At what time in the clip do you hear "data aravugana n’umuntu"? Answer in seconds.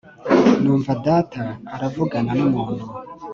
1.07-2.85